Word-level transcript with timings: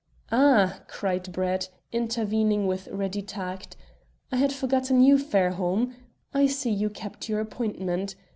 "Ah," 0.31 0.79
cried 0.87 1.31
Brett, 1.31 1.69
intervening 1.91 2.65
with 2.65 2.87
ready 2.87 3.21
tact, 3.21 3.77
"I 4.31 4.37
had 4.37 4.51
forgotten 4.51 4.99
you, 5.03 5.19
Fairholme. 5.19 5.93
I 6.33 6.47
see 6.47 6.71
you 6.71 6.89
kept 6.89 7.29
your 7.29 7.39
appointment. 7.39 8.15